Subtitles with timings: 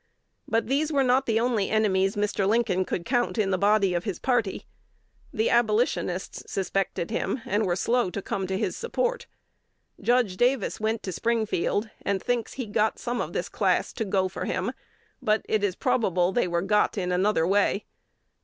[0.47, 2.47] But these were not the only enemies Mr.
[2.47, 4.65] Lincoln could count in the body of his party.
[5.31, 9.27] The Abolitionists suspected him, and were slow to come to his support.
[10.01, 14.27] Judge Davis went to Springfield, and thinks he "got some" of this class "to go
[14.27, 14.73] for" him;
[15.21, 17.85] but it is probable they were "got" in another way.